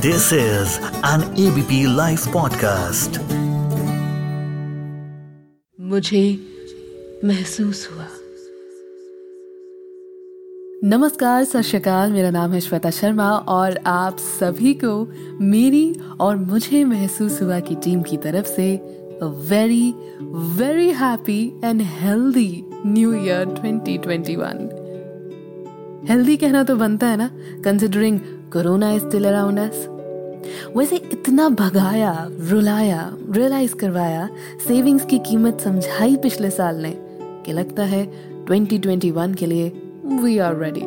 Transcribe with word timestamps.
This 0.00 0.22
is 0.22 0.68
an 1.04 1.22
ABP 1.22 1.98
Life 1.98 2.24
podcast. 2.36 3.18
मुझे 5.80 6.38
महसूस 7.24 7.88
हुआ। 7.92 8.06
नमस्कार 10.84 11.44
सत 11.44 11.60
श्रीकाल। 11.60 12.12
मेरा 12.12 12.30
नाम 12.30 12.52
है 12.52 12.60
श्वेता 12.60 12.90
शर्मा 12.90 13.30
और 13.30 13.78
आप 13.86 14.16
सभी 14.18 14.74
को 14.74 15.12
मेरी 15.40 15.96
और 16.20 16.36
मुझे 16.36 16.84
महसूस 16.84 17.42
हुआ 17.42 17.60
की 17.60 17.74
टीम 17.74 18.02
की 18.02 18.16
तरफ़ 18.16 18.46
से 18.46 18.76
very 19.22 19.94
very 20.22 20.90
happy 20.90 21.60
and 21.64 21.82
healthy 21.82 22.64
new 22.86 23.14
year 23.14 23.46
2021 23.46 24.80
healthy 26.10 26.36
कहना 26.36 26.62
तो 26.62 26.76
बनता 26.76 27.06
है 27.06 27.16
ना 27.16 27.30
considering 27.64 28.20
corona 28.52 28.90
is 28.92 29.06
still 29.06 29.24
around 29.24 29.58
us 29.58 29.86
वैसे 30.76 30.96
इतना 30.96 31.48
भगाया, 31.48 32.28
रुलाया 32.40 33.16
रियलाइज़ 33.30 33.74
करवाया 33.74 34.28
सेविंग्स 34.68 35.04
की 35.04 35.18
कीमत 35.18 35.60
समझाई 35.60 36.16
पिछले 36.16 36.50
साल 36.50 36.76
ने 36.76 36.94
कि 37.46 37.52
लगता 37.52 37.82
है 37.82 38.12
2021 38.44 39.34
के 39.34 39.46
लिए 39.46 39.72
वी 40.04 40.38
आर 40.38 40.56
रेडी 40.56 40.82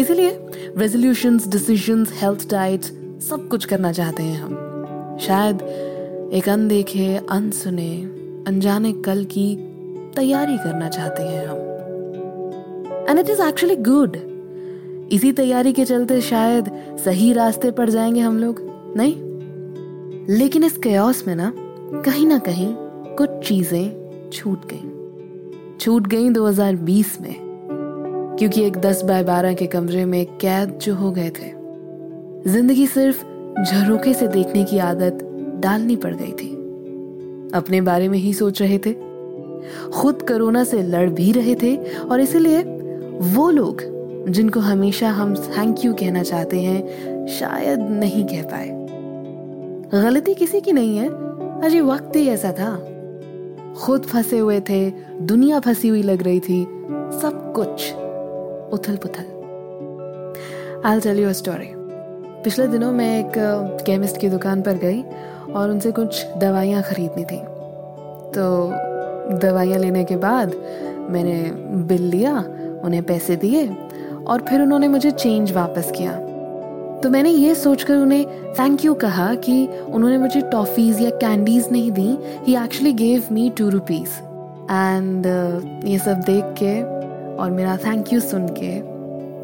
इसीलिए 0.00 0.30
रेजोल्यूशंस 0.76 1.48
डिसीजंस 1.48 2.12
हेल्थ 2.22 2.50
डाइट 2.50 2.82
सब 3.20 3.48
कुछ 3.50 3.64
करना 3.64 3.92
चाहते 3.92 4.22
हैं 4.22 4.42
हम। 4.42 5.18
शायद 5.20 5.62
एक 6.32 6.48
अनदेखे, 6.48 7.20
अनसुने, 7.30 8.02
अनजाने 8.46 8.92
कल 8.92 9.24
की 9.24 9.56
तैयारी 10.16 10.56
करना 10.58 10.88
चाहते 10.88 11.22
हैं 11.22 11.46
हम। 11.46 11.58
And 13.08 13.18
it 13.18 13.30
is 13.30 13.42
actually 13.42 13.76
good 13.76 14.29
इसी 15.12 15.32
तैयारी 15.32 15.72
के 15.72 15.84
चलते 15.84 16.20
शायद 16.20 16.70
सही 17.04 17.32
रास्ते 17.32 17.70
पर 17.70 17.90
जाएँगे 17.90 18.20
हम 18.20 18.38
लोग, 18.38 18.60
नहीं? 18.96 19.14
लेकिन 20.36 20.64
इस 20.64 20.76
कयास 20.76 21.24
में 21.26 21.36
ना, 21.36 21.52
कहीं 22.04 22.26
ना 22.26 22.38
कहीं 22.38 22.74
कुछ 23.16 23.30
चीज़ें 23.48 24.10
छूट 24.32 24.60
गई। 24.72 24.90
छूट 25.80 26.06
गई 26.06 26.30
2020 26.30 27.20
में, 27.20 27.34
क्योंकि 28.38 28.62
एक 28.62 28.76
10 28.76 29.02
बाय 29.02 29.24
12 29.24 29.54
के 29.54 29.66
कमरे 29.66 30.04
में 30.04 30.26
कैद 30.26 30.78
जो 30.82 30.94
हो 30.94 31.10
गए 31.10 31.30
थे। 31.30 31.52
ज़िंदगी 32.50 32.86
सिर्फ़ 32.86 33.24
झरोके 33.64 34.14
से 34.14 34.28
देखने 34.28 34.64
की 34.64 34.78
आदत 34.78 35.18
डालनी 35.60 35.96
पड़ 35.96 36.14
गई 36.14 36.32
थी। 36.32 36.54
अपने 37.54 37.80
बारे 37.80 38.08
में 38.08 38.18
ही 38.18 38.34
सोच 38.34 38.62
रहे 38.62 38.78
थे। 38.78 38.92
खुद 39.90 40.22
कोरोना 40.22 40.64
से 40.64 40.82
लड़ 40.82 41.10
भी 41.10 41.32
रहे 41.32 41.54
थे, 41.54 41.76
और 41.98 42.20
इसीलिए 42.20 42.62
वो 43.20 43.50
लोग 43.50 43.99
जिनको 44.28 44.60
हमेशा 44.60 45.10
हम 45.10 45.34
थैंक 45.34 45.84
यू 45.84 45.94
कहना 45.94 46.22
चाहते 46.22 46.60
हैं, 46.60 47.26
शायद 47.26 47.80
नहीं 47.80 48.24
कह 48.24 48.42
पाए। 48.42 48.68
गलती 49.94 50.34
किसी 50.34 50.60
की 50.60 50.72
नहीं 50.72 50.96
है 50.98 51.08
अजय 51.60 51.80
वक्त 51.80 52.16
ही 52.16 52.28
ऐसा 52.28 52.52
था। 52.52 52.74
खुद 53.80 54.02
फंसे 54.02 54.38
हुए 54.38 54.60
थे, 54.60 54.90
दुनिया 55.22 55.60
फंसी 55.60 55.88
हुई 55.88 56.02
लग 56.02 56.22
रही 56.22 56.40
थी, 56.40 56.62
सब 57.20 57.52
कुछ 57.56 57.92
उथल 58.74 58.96
पुथल 58.96 59.38
आई 60.86 61.00
टेल 61.00 61.18
यू 61.18 61.32
स्टोरी 61.32 61.68
पिछले 62.44 62.66
दिनों 62.66 62.92
मैं 62.92 63.08
एक 63.20 63.32
केमिस्ट 63.86 64.16
की 64.16 64.28
दुकान 64.28 64.62
पर 64.62 64.74
गई 64.74 65.02
और 65.52 65.70
उनसे 65.70 65.92
कुछ 65.92 66.26
दवाइयाँ 66.38 66.82
खरीदनी 66.82 67.24
थी। 67.24 67.38
तो 68.34 69.38
दवाइयाँ 69.38 69.78
लेने 69.78 70.04
के 70.04 70.16
बाद 70.16 70.54
मैंने 71.10 71.40
बिल 71.86 72.02
लिया, 72.02 72.38
उन्हें 72.84 73.02
पैसे 73.02 73.36
दिए 73.36 73.66
और 74.30 74.40
फिर 74.40 74.62
उन्होंने 74.62 74.88
मुझे 74.88 75.10
चेंज 75.10 75.52
वापस 75.52 75.92
किया। 75.96 76.12
तो 77.02 77.10
मैंने 77.10 77.30
ये 77.30 77.54
सोचकर 77.54 77.96
उन्हें 77.96 78.26
थैंक 78.58 78.84
यू 78.84 78.94
कहा 78.94 79.34
कि 79.34 79.66
उन्होंने 79.66 80.18
मुझे 80.18 80.40
टॉफीज 80.40 81.00
या 81.00 81.10
कैंडीज 81.10 81.68
नहीं 81.72 81.92
दी 81.92 82.18
ही 82.46 82.56
actually 82.56 82.92
gave 82.92 83.24
me 83.32 83.50
two 83.50 83.68
rupees 83.68 84.18
and 84.70 85.26
ये 85.84 85.98
सब 85.98 86.14
देख 86.14 86.44
के 86.44 86.82
और 87.36 87.50
मेरा 87.50 87.76
थैंक 87.76 88.12
यू 88.12 88.20
सुन 88.20 88.46
के 88.48 88.80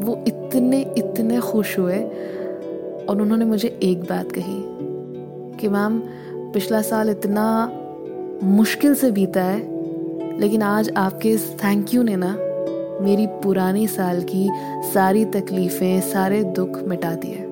वो 0.05 0.25
इतने 0.27 0.81
इतने 0.97 1.41
खुश 1.41 1.79
हुए 1.79 1.99
और 3.09 3.23
उन्होंने 3.23 3.45
मुझे 3.45 3.79
एक 3.83 4.03
बात 4.03 4.33
कही 4.33 4.63
कि, 5.61 5.69
मैम, 5.69 5.99
पिछला 6.53 6.83
साल 6.83 7.11
इतना 7.11 7.73
मुश्किल 8.43 8.95
से 8.95 9.11
बीता 9.11 9.43
है, 9.43 9.61
लेकिन 10.41 10.63
आज 10.63 10.91
आपके 10.97 11.29
इस 11.29 11.51
थैंक 11.65 11.95
यू 11.95 12.03
ने 12.03 12.17
ना 12.17 12.37
मेरी 13.01 13.27
पुरानी 13.43 13.87
साल 13.87 14.23
की 14.23 14.49
सारी 14.95 15.25
तकलीफें, 15.25 16.01
सारे 16.01 16.43
दुख 16.45 16.79
मिटा 16.89 17.15
दिए। 17.15 17.45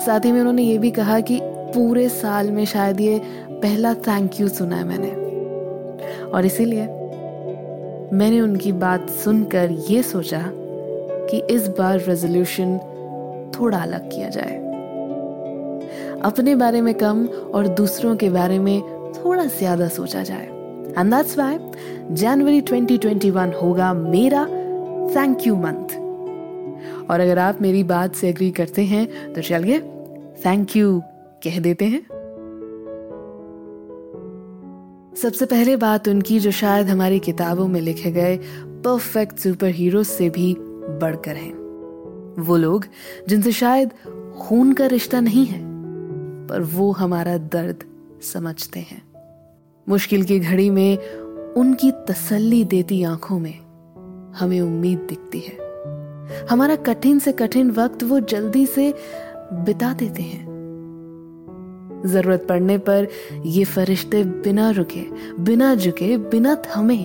साथ 0.00 0.24
ही 0.24 0.32
में 0.32 0.40
उन्होंने 0.40 0.62
ये 0.62 0.78
भी 0.78 0.90
कहा 0.90 1.20
कि 1.20 1.38
पूरे 1.42 2.08
साल 2.08 2.50
में 2.50 2.64
शायद 2.64 3.00
ये 3.00 3.20
पहला 3.50 3.94
थैंक 3.94 4.40
यू 4.40 4.48
सुना 4.48 4.76
है 4.76 4.84
मैंने। 4.84 5.10
और 6.30 6.46
इसीलिए 6.46 6.86
मैंने 8.12 8.40
उनकी 8.40 8.72
बात 8.72 9.10
सुनकर 9.10 9.70
ये 9.90 10.02
सोचा 10.02 10.42
कि 11.30 11.42
इस 11.50 11.68
बार 11.68 12.00
रेजोल्यूशन 12.00 12.78
थोड़ा 13.58 13.78
अलग 13.78 14.10
किया 14.10 14.28
जाए। 14.28 14.56
अपने 16.24 16.54
बारे 16.54 16.80
में 16.80 16.94
कम 16.94 17.26
और 17.26 17.68
दूसरों 17.68 18.16
के 18.16 18.30
बारे 18.30 18.58
में 18.58 18.80
थोड़ा 19.14 19.44
ज़्यादा 19.44 19.88
सोचा 19.88 20.22
जाए। 20.22 20.48
एंड 20.98 21.14
दैट्स 21.14 21.38
व्हाई 21.38 21.58
जनवरी 22.12 22.60
2021 22.62 23.54
होगा 23.62 23.92
मेरा 23.94 24.44
थैंक 25.16 25.46
यू 25.46 25.56
मंथ 25.56 25.96
और 27.10 27.20
अगर 27.20 27.38
आप 27.38 27.62
मेरी 27.62 27.84
बात 27.84 28.14
से 28.14 28.28
एग्री 28.28 28.50
करते 28.50 28.84
हैं 28.84 29.32
तो 29.32 29.42
चलिए 29.42 29.80
थैंक 30.46 30.76
यू 30.76 31.02
कह 31.44 31.60
देते 31.60 31.84
हैं। 31.84 32.00
सबसे 35.16 35.46
पहले 35.46 35.76
बात 35.76 36.08
उनकी 36.08 36.38
जो 36.40 36.50
शायद 36.50 36.88
हमारी 36.88 37.18
किताबों 37.18 37.68
में 37.68 37.80
लिखे 37.80 38.12
गए 38.12 38.36
परफेक्ट 38.84 39.38
सुपर 39.38 39.68
हीरो 39.68 40.02
से 40.02 40.30
भी 40.30 40.56
बढ़कर 41.00 41.36
हैं। 41.36 41.52
वो 42.38 42.56
लोग 42.56 42.84
जिनसे 43.28 43.52
शायद 43.52 43.90
खून 44.40 44.72
का 44.72 44.86
रिश्ता 44.86 45.20
नहीं 45.20 45.46
है, 45.46 45.60
पर 46.46 46.60
वो 46.60 46.92
हमारा 46.92 47.36
दर्द 47.38 47.84
समझते 48.22 48.80
हैं। 48.80 49.05
मुश्किल 49.88 50.24
की 50.24 50.38
घड़ी 50.40 50.70
में 50.70 50.98
उनकी 51.54 51.90
तसल्ली 52.08 52.64
देती 52.64 53.02
आँखों 53.02 53.38
में 53.38 53.54
हमें 54.32 54.60
उम्मीद 54.60 54.98
दिखती 54.98 55.38
है। 55.38 56.46
हमारा 56.50 56.76
कठिन 56.76 57.18
से 57.18 57.32
कठिन 57.32 57.70
वक्त 57.70 58.02
वो 58.02 58.20
जल्दी 58.20 58.66
से 58.66 58.94
बिता 59.52 59.92
देते 59.92 60.22
हैं। 60.22 60.44
ज़रूरत 62.06 62.46
पड़ने 62.48 62.78
पर 62.78 63.06
ये 63.46 63.64
फरिश्ते 63.64 64.24
बिना 64.24 64.70
रुके, 64.70 65.04
बिना 65.42 65.74
झुके, 65.74 66.16
बिना 66.16 66.54
थमे 66.54 66.98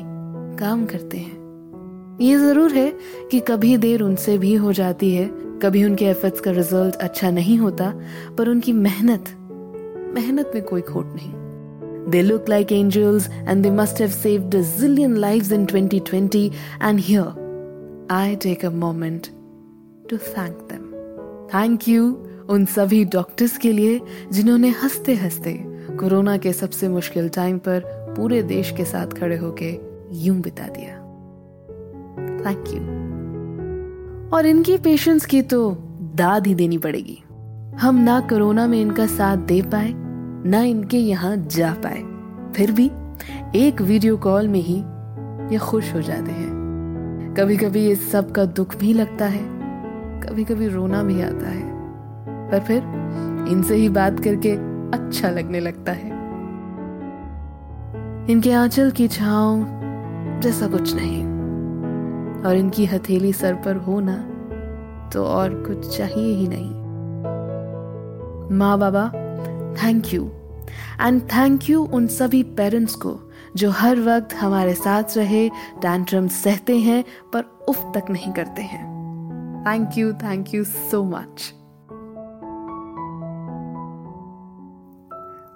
काम 0.57 0.85
करते 0.85 1.17
हैं। 1.17 2.17
ये 2.21 2.37
ज़रूर 2.37 2.71
है 2.71 2.93
कि 3.31 3.39
कभी 3.39 3.77
देर 3.77 4.01
उनसे 4.01 4.37
भी 4.37 4.53
हो 4.55 4.73
जाती 4.73 5.11
है, 5.15 5.25
कभी 5.63 5.83
उनके 5.83 6.05
एफर्ट्स 6.05 6.39
का 6.39 6.51
रिज़ल्ट 6.51 6.95
अच्छा 6.95 7.31
नहीं 7.31 7.57
होता, 7.57 7.93
पर 8.37 8.49
उनकी 8.49 8.73
मेहनत 8.73 9.29
मेहनत 10.15 10.51
में 10.55 10.63
कोई 10.63 10.81
खोट 10.81 11.13
नहीं। 11.15 11.40
They 12.07 12.23
look 12.23 12.47
like 12.47 12.71
angels 12.71 13.29
and 13.45 13.63
they 13.63 13.69
must 13.69 13.97
have 13.99 14.13
saved 14.13 14.53
a 14.55 14.63
zillion 14.63 15.19
lives 15.19 15.51
in 15.51 15.67
2020. 15.67 16.51
And 16.79 16.99
here, 16.99 17.33
I 18.09 18.35
take 18.35 18.63
a 18.63 18.71
moment 18.71 19.31
to 20.09 20.17
thank 20.17 20.67
them. 20.67 20.93
Thank 21.49 21.87
you 21.87 22.27
उन 22.49 22.65
सभी 22.65 23.05
डॉक्टर्स 23.05 23.57
के 23.57 23.71
लिए 23.71 23.99
जिन्होंने 24.31 24.69
हँसते 24.69 25.13
हँसते 25.15 25.53
कोरोना 25.99 26.37
के 26.37 26.53
सबसे 26.53 26.87
मुश्किल 26.89 27.29
टाइम 27.29 27.57
पर 27.57 27.83
पूरे 28.17 28.43
देश 28.43 28.71
के 28.77 28.85
साथ 28.85 29.07
खड़े 29.07 29.37
होके 29.37 29.69
यूँ 30.25 30.41
बिता 30.41 30.67
दिया 30.67 30.95
थैंक 32.45 32.67
यू 32.67 32.81
और 34.37 34.45
इनकी 34.45 34.77
पेशेंस 34.77 35.25
की 35.25 35.41
तो 35.41 35.71
दाद 36.15 36.47
ही 36.47 36.55
देनी 36.55 36.77
पड़ेगी 36.77 37.23
हम 37.77 37.95
ना 37.95 38.19
कोरोना 38.19 38.67
में 38.67 38.81
इनका 38.81 39.05
साथ 39.07 39.37
दे 39.37 39.61
पाए 39.61 39.93
ना 40.45 40.61
इनके 40.61 40.97
यहाँ 40.97 41.37
जा 41.37 41.73
पाए। 41.73 42.01
फिर 42.53 42.71
भी 42.71 42.91
एक 43.55 43.81
वीडियो 43.81 44.17
कॉल 44.17 44.47
में 44.47 44.59
ही 44.59 44.77
ये 45.53 45.57
खुश 45.57 45.93
हो 45.95 46.01
जाते 46.01 46.31
हैं। 46.31 47.33
कभी 47.37 47.57
कभी 47.57 47.85
ये 47.85 47.95
सब 47.95 48.31
का 48.31 48.45
दुख 48.45 48.75
भी 48.75 48.93
लगता 48.93 49.25
है 49.25 49.43
कभी 50.21 50.43
कभी 50.43 50.67
रोना 50.67 51.03
भी 51.03 51.21
आता 51.21 51.49
है। 51.49 51.69
पर 52.51 52.59
फिर 52.59 52.83
इनसे 53.51 53.75
ही 53.75 53.89
बात 53.89 54.19
करके 54.19 54.51
अच्छा 54.97 55.29
लगने 55.29 55.59
लगता 55.59 55.91
है। 55.91 56.09
इनके 58.29 58.51
आंचल 58.51 58.91
की 58.91 59.07
छाव 59.07 59.65
जैसा 60.41 60.67
कुछ 60.67 60.95
नहीं। 60.95 61.23
और 62.43 62.55
इनकी 62.55 62.85
हथेली 62.85 63.33
सर 63.33 63.53
पर 63.53 63.75
हो 63.75 63.99
ना 63.99 64.17
तो 65.09 65.25
और 65.25 65.63
कुछ 65.67 65.97
चाहिए 65.97 66.35
ही 66.35 66.47
नहीं। 66.47 66.71
माँ 68.57 68.79
बाबा 68.79 69.11
thank 69.75 70.13
you 70.13 70.29
and 71.01 71.21
thank 71.21 71.69
you 71.69 71.83
उन 71.85 72.07
सभी 72.07 72.43
पेरेंट्स 72.43 72.95
को, 72.95 73.17
जो 73.55 73.69
हर 73.71 73.99
वक्त 73.99 74.33
हमारे 74.33 74.73
साथ 74.73 75.17
रहे 75.17 75.49
टैंट्रम 75.81 76.27
सहते 76.27 76.77
हैं, 76.77 77.03
पर 77.33 77.65
उफ 77.69 77.91
तक 77.95 78.09
नहीं 78.09 78.31
करते 78.33 78.61
हैं। 78.61 78.83
Thank 79.67 79.97
you 79.97 80.13
thank 80.13 80.53
you 80.53 80.63
so 80.63 81.03
much 81.03 81.53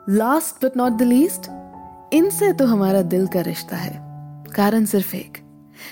last 0.09 0.65
but 0.65 0.77
not 0.77 0.94
the 0.94 1.01
least 1.01 1.51
इनसे 2.13 2.53
तो 2.53 2.65
हमारा 2.65 3.01
दिल 3.01 3.27
का 3.27 3.41
रिश्ता 3.41 3.77
है। 3.77 3.94
कारण 4.56 4.85
सिर्फ़ 4.85 5.15
एक 5.15 5.44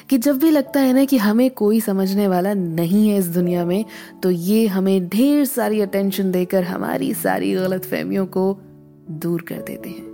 कि 0.09 0.17
जब 0.17 0.37
भी 0.37 0.51
लगता 0.51 0.79
है 0.79 0.93
ना 0.93 1.05
कि 1.05 1.17
हमें 1.17 1.51
कोई 1.51 1.79
समझने 1.79 2.27
वाला 2.27 2.53
नहीं 2.53 3.09
है 3.09 3.17
इस 3.17 3.27
दुनिया 3.27 3.65
में 3.65 3.85
तो 4.23 4.31
ये 4.31 4.67
हमें 4.67 5.09
ढेर 5.09 5.45
सारी 5.45 5.81
अटेंशन 5.81 6.31
देकर 6.31 6.63
हमारी 6.63 7.13
सारी 7.13 7.53
गलत 7.53 7.85
फहमियों 7.85 8.25
को 8.25 8.59
दूर 9.11 9.41
कर 9.41 9.55
देते 9.55 9.89
हैं। 9.89 10.13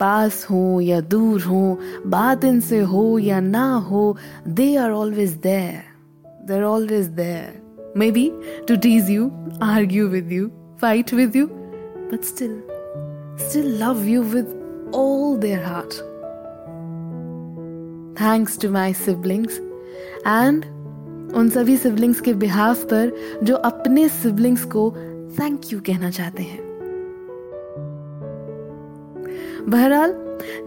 पास 0.00 0.46
हो 0.50 0.80
या 0.80 1.00
दूर 1.00 1.40
हो 1.40 1.78
बात 2.06 2.44
इनसे 2.44 2.80
हो 2.80 3.18
या 3.18 3.40
ना 3.40 3.74
हो 3.74 4.16
they 4.48 4.76
are 4.76 4.90
always 4.90 5.30
there 5.30 5.82
they 6.46 6.54
are 6.54 6.62
always 6.62 7.06
there 7.06 7.92
maybe 8.10 8.32
to 8.68 8.76
tease 8.76 9.10
you 9.10 9.30
argue 9.62 10.08
with 10.08 10.32
you 10.32 10.50
fight 10.80 11.14
with 11.14 11.36
you 11.36 11.46
but 11.46 12.24
still 12.24 12.62
still 13.48 13.82
love 13.82 14.04
you 14.04 14.22
with 14.22 14.46
all 14.94 15.36
their 15.36 15.64
heart 15.64 16.15
thanks 18.20 18.58
to 18.58 18.70
my 18.70 18.92
siblings 18.92 19.58
and 20.26 20.64
उन 21.34 21.48
सभी 21.48 21.76
siblings 21.76 22.20
के 22.20 22.34
behalf 22.34 22.84
पर 22.84 23.12
जो 23.42 23.56
अपने 23.56 24.08
siblings 24.08 24.64
को 24.64 24.90
thank 25.40 25.72
you 25.72 25.80
कहना 25.80 26.10
चाहते 26.10 26.42
हैं। 26.42 26.64
बहरहाल, 29.68 30.14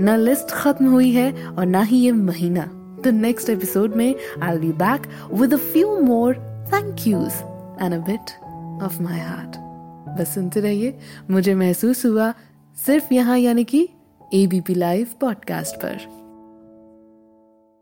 न 0.02 0.18
लिस्ट 0.18 0.52
खत्म 0.52 0.90
हुई 0.90 1.12
है 1.12 1.48
और 1.48 1.66
ना 1.66 1.82
ही 1.82 1.98
ये 1.98 2.12
महीना। 2.12 2.64
तो 3.04 3.12
नेक्स्ट 3.12 3.50
एपिसोड 3.50 3.96
में 3.96 4.16
I 4.42 4.58
be 4.58 4.72
back 4.72 5.08
with 5.34 5.54
a 5.54 5.58
few 5.58 6.00
more 6.00 6.36
thank 6.74 7.08
yous 7.08 7.42
and 7.84 7.94
a 7.94 7.98
bit 7.98 8.36
of 8.84 9.02
my 9.02 9.20
heart 9.20 9.58
बस 10.20 10.36
सुनते 10.36 10.60
रहिए। 10.60 10.98
मुझे 11.32 11.56
महसूस 11.56 12.06
हुआ 12.06 12.34
सिर्फ़ 12.86 13.14
यहाँ 13.14 13.38
यानी 13.38 13.64
कि 13.64 13.90
एबीपी 14.34 14.74
लाइव 14.74 15.08
पॉडकास्ट 15.22 15.76
पर। 15.76 16.19